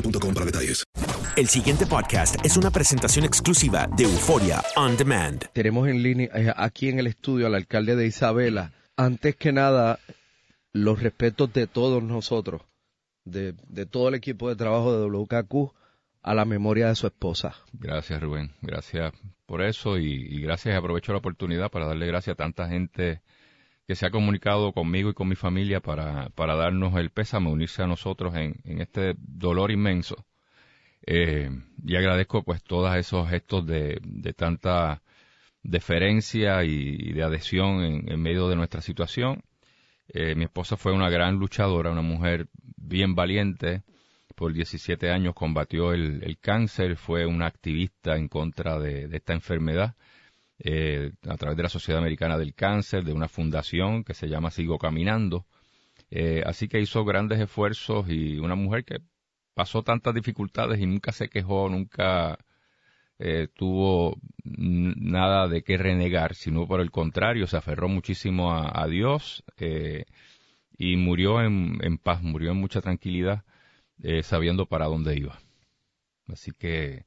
[0.00, 0.84] boostmobile.com para detalles.
[1.36, 5.44] El siguiente podcast es una presentación exclusiva de Euforia On Demand.
[5.52, 8.72] Tenemos en línea eh, aquí en el estudio al alcalde de Isabela.
[8.96, 10.00] Antes que nada,
[10.72, 12.62] los respetos de todos nosotros,
[13.24, 15.72] de, de todo el equipo de trabajo de WKQ,
[16.22, 17.54] a la memoria de su esposa.
[17.72, 18.52] Gracias, Rubén.
[18.60, 19.12] Gracias
[19.46, 20.76] por eso y, y gracias.
[20.76, 23.22] Aprovecho la oportunidad para darle gracias a tanta gente
[23.88, 27.82] que se ha comunicado conmigo y con mi familia para, para darnos el pésame, unirse
[27.82, 30.26] a nosotros en, en este dolor inmenso.
[31.06, 31.48] Eh,
[31.86, 35.00] y agradezco pues todos esos gestos de, de tanta
[35.62, 39.42] deferencia y, de adhesión en, en, medio de nuestra situación.
[40.08, 43.84] Eh, mi esposa fue una gran luchadora, una mujer bien valiente.
[44.34, 49.94] Por 17 años combatió el, el cáncer, fue una activista en contra de esta enfermedad.
[50.60, 54.50] Eh, a través de la Sociedad Americana del Cáncer, de una fundación que se llama
[54.50, 55.46] Sigo Caminando.
[56.10, 58.98] Eh, así que hizo grandes esfuerzos y una mujer que
[59.54, 62.38] pasó tantas dificultades y nunca se quejó, nunca
[63.18, 69.44] eh, tuvo nada de qué renegar, sino por el contrario, se aferró muchísimo a, Dios
[69.58, 70.06] eh,
[70.78, 73.44] y murió en, paz, murió en mucha tranquilidad,
[74.22, 75.40] sabiendo para dónde iba.
[76.28, 77.04] Así que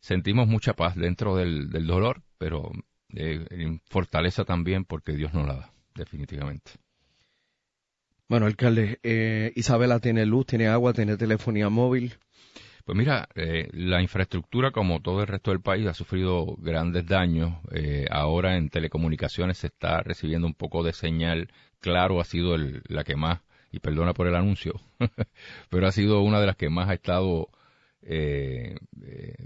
[0.00, 2.72] sentimos mucha paz dentro del, del dolor, pero
[3.12, 6.72] en fortaleza también porque Dios nos la da, definitivamente.
[8.28, 12.14] Bueno, alcalde, eh, Isabela tiene luz, tiene agua, tiene telefonía móvil.
[12.84, 17.58] Pues mira, eh, la infraestructura, como todo el resto del país, ha sufrido grandes daños.
[17.72, 21.48] Eh, ahora en telecomunicaciones se está recibiendo un poco de señal.
[21.80, 23.40] Claro, ha sido el, la que más,
[23.72, 24.80] y perdona por el anuncio,
[25.68, 27.48] pero ha sido una de las que más ha estado
[28.02, 29.39] eh, en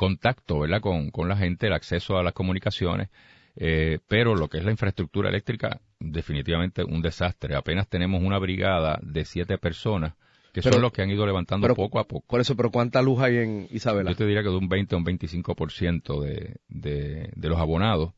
[0.00, 0.80] contacto, ¿verdad?
[0.80, 3.10] Con, con la gente, el acceso a las comunicaciones.
[3.56, 7.54] Eh, pero lo que es la infraestructura eléctrica, definitivamente un desastre.
[7.54, 10.14] Apenas tenemos una brigada de siete personas
[10.54, 12.26] que Pero- son los que han ido levantando pero- poco a poco.
[12.26, 14.10] Por eso, pero ¿cuánta luz hay en Isabela?
[14.10, 18.14] Yo te diría que de un 20 a un 25% de, de, de los abonados,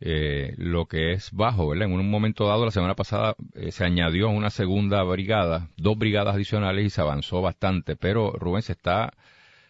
[0.00, 1.88] eh, lo que es bajo, ¿verdad?
[1.88, 6.34] En un momento dado, la semana pasada, eh, se añadió una segunda brigada, dos brigadas
[6.34, 9.12] adicionales y se avanzó bastante, pero Rubén se está,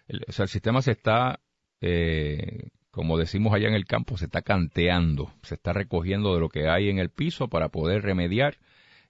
[0.09, 1.41] el, o sea, el sistema se está,
[1.87, 6.49] eh, como decimos allá en el campo, se está canteando, se está recogiendo de lo
[6.49, 8.57] que hay en el piso para poder remediar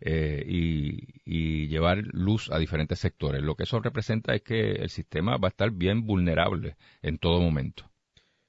[0.01, 3.43] eh, y, y llevar luz a diferentes sectores.
[3.43, 7.41] Lo que eso representa es que el sistema va a estar bien vulnerable en todo
[7.41, 7.89] momento.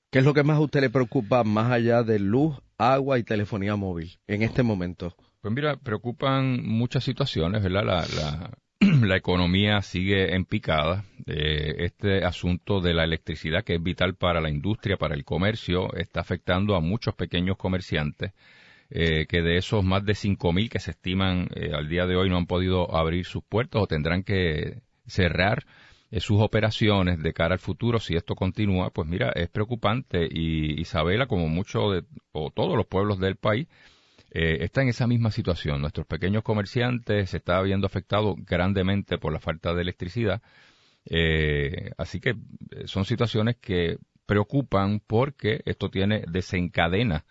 [0.10, 3.24] ¿Qué es lo que más a usted le preocupa más allá de luz, agua y
[3.24, 5.16] telefonía móvil en este momento?
[5.42, 7.84] Pues mira, preocupan muchas situaciones, ¿verdad?
[7.84, 8.58] La, la,
[9.04, 11.06] la economía sigue en picada.
[11.26, 15.94] Eh, este asunto de la electricidad, que es vital para la industria, para el comercio,
[15.96, 18.34] está afectando a muchos pequeños comerciantes,
[18.90, 22.30] eh, que de esos más de 5.000 que se estiman eh, al día de hoy
[22.30, 25.66] no han podido abrir sus puertos o tendrán que cerrar
[26.12, 30.80] eh, sus operaciones de cara al futuro si esto continúa, pues mira, es preocupante y
[30.80, 33.68] Isabela, como muchos o todos los pueblos del país,
[34.38, 35.80] eh, está en esa misma situación.
[35.80, 40.42] Nuestros pequeños comerciantes se están viendo afectados grandemente por la falta de electricidad.
[41.06, 42.36] Eh, así que eh,
[42.84, 47.24] son situaciones que preocupan porque esto tiene desencadena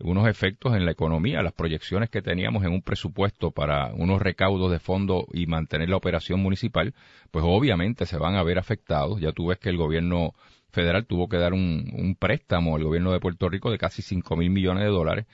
[0.00, 4.72] unos efectos en la economía, las proyecciones que teníamos en un presupuesto para unos recaudos
[4.72, 6.94] de fondo y mantener la operación municipal,
[7.30, 9.20] pues obviamente se van a ver afectados.
[9.20, 10.32] Ya tú ves que el gobierno
[10.70, 14.50] federal tuvo que dar un, préstamo al gobierno de Puerto Rico de casi 5 mil
[14.50, 15.26] millones de dólares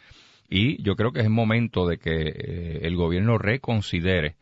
[0.49, 4.37] y yo creo que es el momento de que eh, el gobierno reconsidere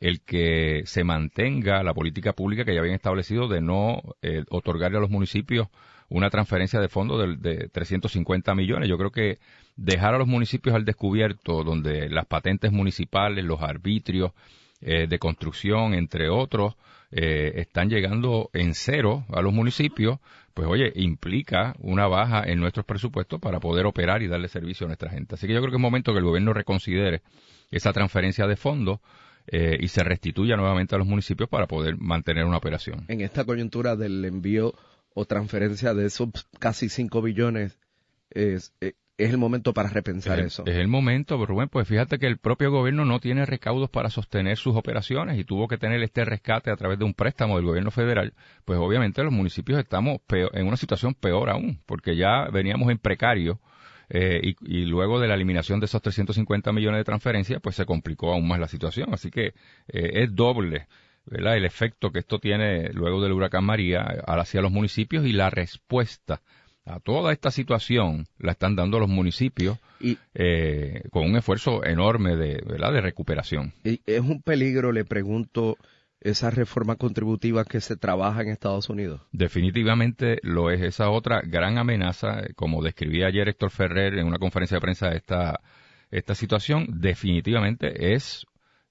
[0.00, 4.98] el que se mantenga la política pública que ya habían establecido de no eh, otorgarle
[4.98, 5.68] a los municipios
[6.08, 8.88] una transferencia de fondos de, de 350 millones.
[8.88, 9.38] Yo creo que
[9.76, 14.32] dejar a los municipios al descubierto, donde las patentes municipales, los arbitrios
[14.80, 16.76] eh, de construcción, entre otros,
[17.10, 20.18] eh, están llegando en cero a los municipios,
[20.54, 24.88] pues oye, implica una baja en nuestros presupuestos para poder operar y darle servicio a
[24.88, 25.34] nuestra gente.
[25.34, 27.22] Así que yo creo que es momento que el gobierno reconsidere
[27.70, 29.00] esa transferencia de fondos
[29.46, 33.04] eh, y se restituya nuevamente a los municipios para poder mantener una operación.
[33.08, 34.74] En esta coyuntura del envío
[35.14, 36.28] o transferencia de esos
[36.58, 37.78] casi 5 billones,
[38.30, 40.64] es, eh, es, el momento para repensar eso.
[40.66, 44.56] Es el momento, Rubén, pues fíjate que el propio gobierno no tiene recaudos para sostener
[44.56, 47.90] sus operaciones y tuvo que tener este rescate a través de un préstamo del gobierno
[47.90, 48.32] federal,
[48.64, 53.60] pues obviamente los municipios estamos en una situación peor aún, porque ya veníamos en precario
[54.10, 58.32] eh, y, luego de la eliminación de esos 350 millones de transferencias, pues se complicó
[58.32, 59.12] aún más la situación.
[59.12, 59.52] Así que eh,
[59.88, 60.86] es doble
[61.30, 66.40] el efecto que esto tiene luego del huracán María hacia los municipios y la respuesta
[66.88, 72.36] a toda esta situación la están dando los municipios y, eh, con un esfuerzo enorme
[72.36, 72.92] de, ¿verdad?
[72.92, 73.72] de recuperación.
[73.84, 75.76] Y es un peligro, le pregunto,
[76.20, 79.20] esa reforma contributiva que se trabaja en Estados Unidos.
[79.32, 80.80] Definitivamente lo es.
[80.80, 85.60] Esa otra gran amenaza, como describía ayer Héctor Ferrer en una conferencia de prensa, esta,
[86.10, 88.46] esta situación definitivamente es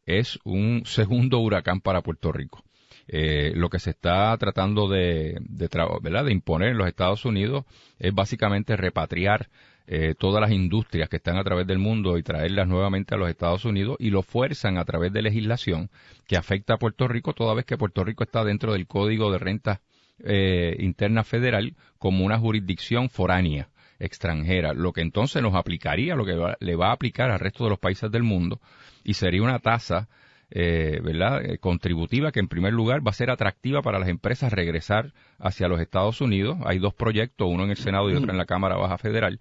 [0.08, 2.64] es un segundo huracán para Puerto Rico.
[3.07, 7.63] Eh, lo que se está tratando de, de, de imponer en los Estados Unidos
[8.00, 9.48] es básicamente repatriar
[9.89, 13.30] eh, todas las industrias que están a través del mundo y traerlas nuevamente a los
[13.30, 15.89] Estados Unidos y lo fuerzan a través de legislación
[16.27, 19.38] que afecta a Puerto Rico toda vez que Puerto Rico está dentro del Código de
[19.38, 19.80] Renta
[20.19, 26.36] eh, Interna Federal como una jurisdicción foránea extranjera, lo que entonces nos aplicaría, lo que
[26.59, 28.59] le va a aplicar al resto de los países del mundo
[29.06, 30.09] y sería una tasa
[30.50, 31.44] eh, ¿verdad?
[31.44, 35.68] Eh, contributiva que en primer lugar va a ser atractiva para las empresas regresar hacia
[35.68, 36.58] los Estados Unidos.
[36.66, 39.40] Hay dos proyectos, uno en el Senado y otro en la Cámara Baja Federal.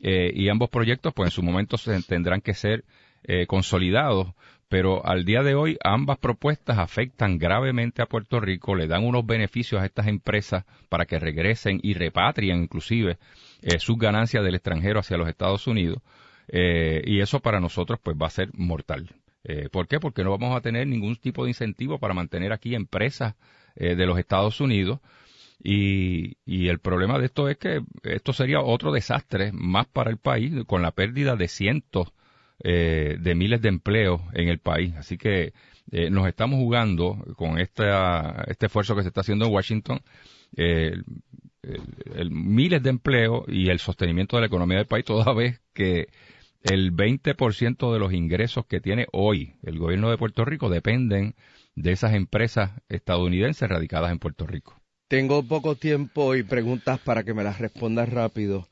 [0.00, 2.84] Eh, y ambos proyectos, pues en su momento se tendrán que ser
[3.22, 4.28] eh, consolidados,
[4.68, 9.26] pero al día de hoy ambas propuestas afectan gravemente a Puerto Rico, le dan unos
[9.26, 13.18] beneficios a estas empresas para que regresen y repatrien inclusive
[13.78, 15.98] sus ganancias del extranjero hacia los Estados Unidos.
[16.48, 19.10] Y eso para nosotros pues va a ser mortal.
[19.44, 20.00] Eh, ¿Por qué?
[20.00, 23.34] Porque no vamos a tener ningún tipo de incentivo para mantener aquí empresas
[23.76, 25.00] eh, de los Estados Unidos.
[25.62, 30.16] Y, y, el problema de esto es que esto sería otro desastre más para el
[30.16, 32.12] país con la pérdida de cientos
[32.62, 34.94] de miles de empleos en el país.
[34.96, 35.54] Así que
[36.10, 40.00] nos estamos jugando con esta, este esfuerzo que se está haciendo en Washington.
[40.56, 41.04] el,
[42.30, 46.08] miles de empleos y el sostenimiento de la economía del país toda vez que
[46.62, 51.34] el 20% de los ingresos que tiene hoy el gobierno de Puerto Rico dependen
[51.74, 54.74] de esas empresas estadounidenses radicadas en Puerto Rico.
[55.08, 58.68] Tengo poco tiempo y preguntas para que me las respondas rápido.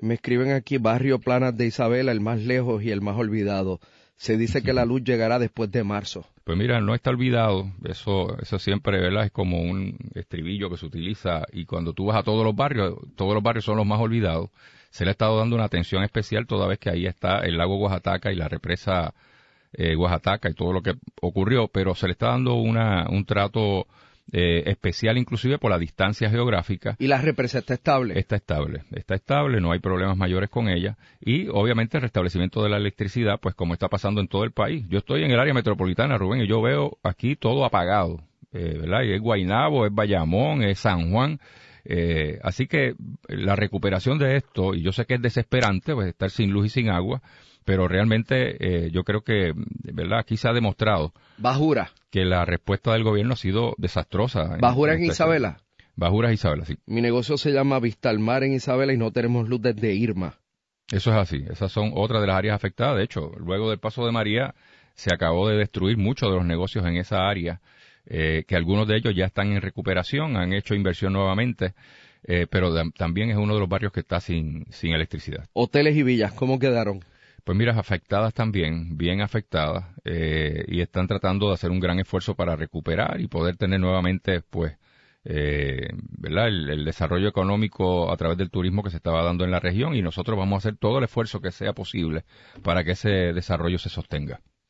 [0.00, 3.80] Me escriben aquí Barrio Planas de Isabela, el más lejos y el más olvidado.
[4.16, 6.26] Se dice que la luz llegará después de marzo.
[6.44, 7.72] Pues mira, no está olvidado.
[7.84, 9.24] Eso, eso siempre, ¿verdad?
[9.24, 12.98] Es como un estribillo que se utiliza y cuando tú vas a todos los barrios,
[13.16, 14.50] todos los barrios son los más olvidados
[14.92, 17.78] se le ha estado dando una atención especial toda vez que ahí está el lago
[17.78, 19.14] Oaxaca y la represa
[19.72, 23.86] eh, Oaxaca y todo lo que ocurrió, pero se le está dando una, un trato
[24.30, 26.96] eh, especial inclusive por la distancia geográfica.
[26.98, 28.18] ¿Y la represa está estable?
[28.18, 32.68] Está estable, está estable, no hay problemas mayores con ella y obviamente el restablecimiento de
[32.68, 34.86] la electricidad, pues como está pasando en todo el país.
[34.90, 38.20] Yo estoy en el área metropolitana, Rubén, y yo veo aquí todo apagado,
[38.52, 39.04] eh, ¿verdad?
[39.04, 41.40] Y es Guainabo, es Bayamón, es San Juan,
[41.84, 42.94] eh, así que
[43.28, 46.68] la recuperación de esto, y yo sé que es desesperante, pues estar sin luz y
[46.68, 47.22] sin agua,
[47.64, 50.20] pero realmente eh, yo creo que, ¿verdad?
[50.20, 51.12] Aquí se ha demostrado.
[51.38, 51.90] Bajura.
[52.10, 54.56] Que la respuesta del gobierno ha sido desastrosa.
[54.60, 55.58] Bajura en, Isabela.
[55.96, 56.76] Bajura en Isabela, sí.
[56.86, 60.38] Mi negocio se llama Vistalmar en Isabela y no tenemos luz desde Irma.
[60.90, 61.44] Eso es así.
[61.48, 62.96] Esas son otras de las áreas afectadas.
[62.96, 64.54] De hecho, luego del paso de María,
[64.94, 67.60] se acabó de destruir muchos de los negocios en esa área
[68.06, 71.74] eh, que algunos de ellos ya están en recuperación, han hecho inversión nuevamente,
[72.24, 75.48] eh, pero también es uno de los barrios que está sin, sin electricidad.
[75.52, 77.00] Hoteles y villas, ¿cómo quedaron?
[77.44, 82.36] Pues mira, afectadas también, bien afectadas, eh, y están tratando de hacer un gran esfuerzo
[82.36, 84.76] para recuperar y poder tener nuevamente, pues,
[85.24, 86.48] eh, ¿verdad?
[86.48, 90.02] El, desarrollo económico a través del turismo que se estaba dando en la región y
[90.02, 92.24] nosotros vamos a hacer todo el esfuerzo que sea posible
[92.62, 94.40] para que ese desarrollo se sostenga.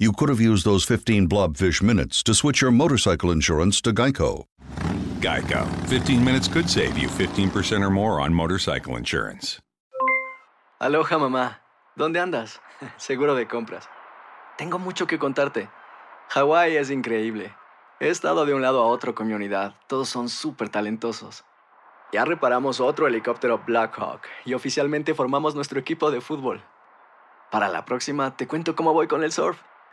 [0.00, 4.46] you could have used those 15 blobfish minutes to switch your motorcycle insurance to Geico.
[5.20, 5.68] Geico.
[5.88, 9.60] 15 minutes could save you 15% or more on motorcycle insurance.
[10.80, 11.58] Aloha, mamá.
[11.94, 12.60] ¿Dónde andas?
[12.96, 13.86] Seguro de compras.
[14.56, 15.68] Tengo mucho que contarte.
[16.30, 17.54] Hawái es increíble.
[18.00, 19.74] He estado de un lado a otro con mi unidad.
[19.86, 21.44] Todos son súper talentosos.
[22.12, 26.62] Ya reparamos otro helicóptero Blackhawk y oficialmente formamos nuestro equipo de fútbol.
[27.50, 29.58] Para la próxima te cuento cómo voy con el surf